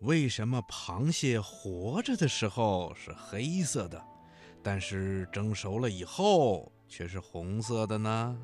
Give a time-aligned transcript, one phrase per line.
[0.00, 4.02] 为什么螃蟹活着的时候是黑色的，
[4.62, 8.38] 但是蒸熟了以后却是红色的呢？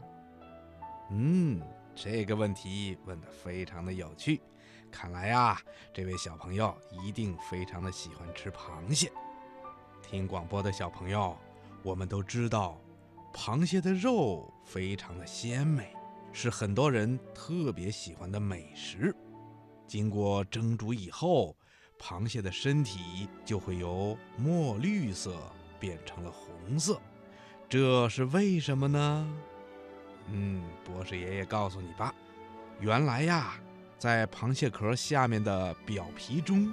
[1.11, 1.63] 嗯，
[1.95, 4.43] 这个问题问得非常的有趣。
[4.91, 5.59] 看来呀，
[5.95, 9.11] 这位小朋友一定非常的喜欢吃螃蟹。
[10.03, 11.35] 听广播的小朋友，
[11.83, 12.79] 我们都知道，
[13.33, 15.95] 螃蟹的肉非常的鲜美，
[16.35, 19.17] 是很多人特别喜欢的美食。
[19.87, 21.57] 经过蒸煮以后，
[21.99, 25.37] 螃蟹的身体就会由墨绿色
[25.79, 27.01] 变成了红色，
[27.69, 29.29] 这是为什么呢？
[30.29, 32.15] 嗯，博士爷爷告诉你吧，
[32.81, 33.55] 原来呀，
[33.97, 36.73] 在螃蟹壳下面的表皮中，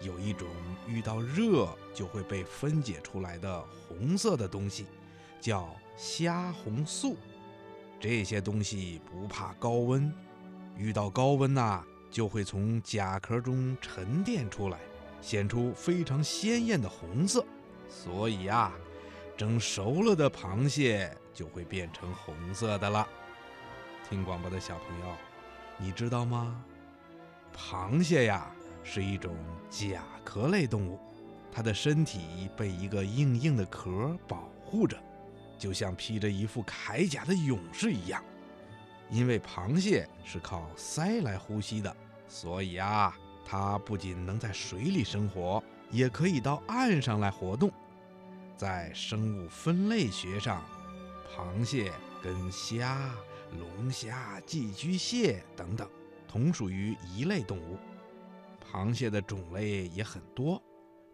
[0.00, 0.48] 有一种
[0.88, 4.86] 遇到热就会被分解出来的红色的东西，
[5.40, 7.16] 叫虾红素。
[8.00, 10.12] 这些东西不怕高温，
[10.76, 14.78] 遇到高温呐，就会从甲壳中沉淀出来，
[15.20, 17.44] 显出非常鲜艳的红色。
[17.88, 18.72] 所以呀。
[19.36, 23.04] 蒸熟了的螃蟹就会变成红色的了。
[24.08, 25.16] 听广播的小朋友，
[25.76, 26.64] 你知道吗？
[27.52, 28.48] 螃蟹呀
[28.84, 29.34] 是一种
[29.68, 31.00] 甲壳类动物，
[31.50, 34.96] 它的身体被一个硬硬的壳保护着，
[35.58, 38.22] 就像披着一副铠甲的勇士一样。
[39.10, 41.96] 因为螃蟹是靠鳃来呼吸的，
[42.26, 47.70] 所以啊，它不仅能在水里生活，也可以到岸上来活动。
[48.56, 50.62] 在生物分类学上，
[51.34, 53.12] 螃蟹跟虾、
[53.58, 55.88] 龙虾、寄居蟹等等
[56.26, 57.78] 同属于一类动物。
[58.70, 60.60] 螃蟹的种类也很多，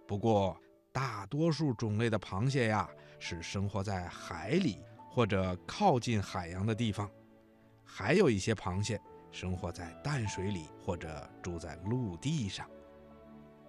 [0.06, 0.58] 不过
[0.92, 2.88] 大多数种类的螃蟹呀
[3.18, 4.78] 是生活在海里
[5.10, 7.10] 或者靠近海洋的地方，
[7.84, 12.66] 还有一些螃蟹生活在淡水里或者住在陆地上。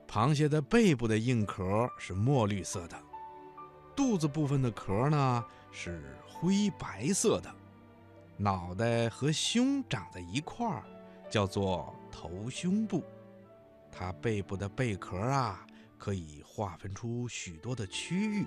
[0.07, 2.97] 螃蟹的背部的硬壳是墨绿色的。
[3.95, 7.53] 肚子部分的壳呢是灰白色的，
[8.37, 10.83] 脑袋和胸长在一块儿，
[11.29, 13.03] 叫做头胸部。
[13.91, 15.65] 它背部的贝壳啊，
[15.97, 18.45] 可以划分出许多的区域，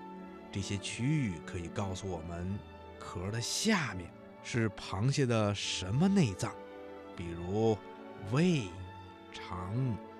[0.50, 2.58] 这些区域可以告诉我们，
[2.98, 4.10] 壳的下面
[4.42, 6.52] 是螃蟹的什么内脏，
[7.16, 7.76] 比如
[8.32, 8.68] 胃、
[9.32, 9.74] 肠、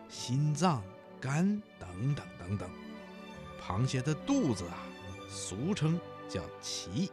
[0.09, 0.82] 心脏、
[1.21, 2.71] 肝等等等等。
[3.60, 4.78] 螃蟹的肚子啊。
[5.27, 7.10] 俗称叫鳍，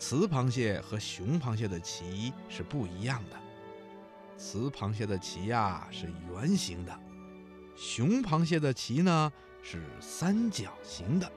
[0.00, 3.36] 雌螃蟹和雄螃蟹的鳍是不一样的。
[4.36, 7.00] 雌螃蟹的鳍呀是圆形的，
[7.76, 11.32] 雄螃蟹的鳍呢是三角形的，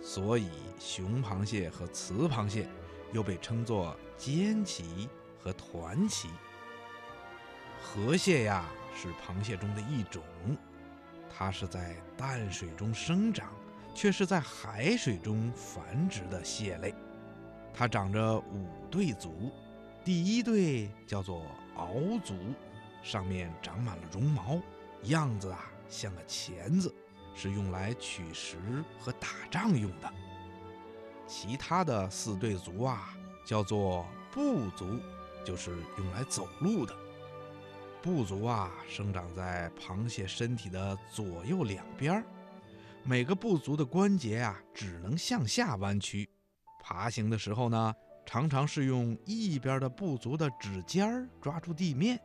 [0.00, 0.48] 所以
[0.78, 2.66] 雄螃蟹和雌螃蟹
[3.12, 5.06] 又被称作尖鳍
[5.38, 6.30] 和团鳍。
[7.86, 8.64] 河蟹呀
[8.94, 10.22] 是螃蟹中的一种，
[11.30, 13.48] 它是在淡水中生长。
[13.94, 16.94] 却是在海水中繁殖的蟹类，
[17.72, 19.50] 它长着五对足，
[20.04, 21.42] 第一对叫做
[21.74, 22.34] 螯足，
[23.02, 24.60] 上面长满了绒毛，
[25.04, 26.94] 样子啊像个钳子，
[27.34, 28.58] 是用来取食
[28.98, 30.12] 和打仗用的。
[31.26, 33.16] 其他的四对足啊
[33.46, 35.00] 叫做步足，
[35.42, 36.94] 就是用来走路的。
[38.06, 42.24] 步足啊生长在螃蟹身体的左右两边儿。
[43.02, 46.30] 每个部族的关节啊，只能向下弯曲。
[46.80, 47.92] 爬行的时候呢，
[48.24, 52.16] 常常是用一边的部族的指尖抓住地面，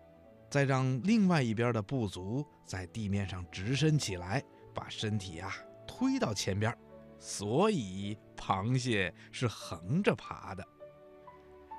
[0.52, 4.44] 再让另外一边的部族在地面上直伸起来，
[4.76, 5.52] 把身体啊
[5.88, 6.72] 推到前边。
[7.18, 10.64] 所以，螃蟹是横着爬的。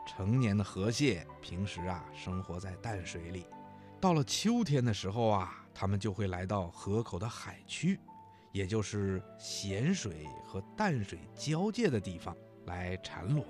[0.08, 3.46] 成年的河蟹平时啊生活在淡水里，
[4.02, 8.00] 到了秋天的时候啊，它们就会来到河口的海区。
[8.50, 12.36] 也就是咸水和淡水交界的地方
[12.66, 13.46] 来产卵，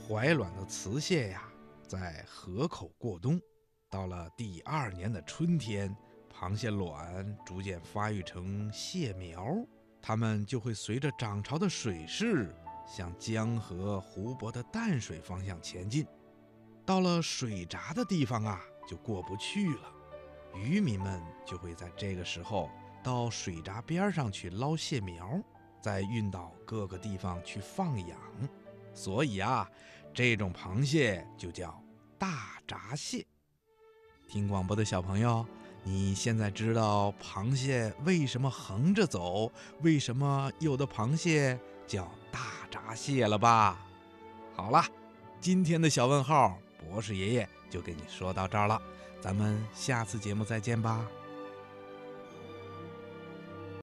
[0.00, 1.42] 怀卵的雌蟹呀，
[1.86, 3.38] 在河口过冬。
[3.90, 5.94] 到了第二年的春天，
[6.32, 9.56] 螃蟹卵逐渐发育成蟹苗，
[10.00, 12.54] 它们就会随着涨潮的水势
[12.86, 16.06] 向江河湖泊的淡水方向前进。
[16.86, 19.92] 到了水闸的地方啊，就过不去了。
[20.56, 22.68] 渔民们就会在这个时候。
[23.00, 25.40] 到水闸边上去捞蟹苗，
[25.80, 28.18] 再运到各个地方去放养，
[28.92, 29.66] 所以啊，
[30.12, 31.80] 这种螃蟹就叫
[32.18, 33.24] 大闸蟹。
[34.26, 35.46] 听广播的小朋友，
[35.84, 39.50] 你现在知道螃蟹为什么横着走，
[39.80, 43.86] 为什么有的螃蟹叫大闸蟹了吧？
[44.54, 44.84] 好了，
[45.40, 48.80] 今天的小问号，博士爷爷就给你说到这儿了，
[49.20, 51.06] 咱们下次节目再见吧。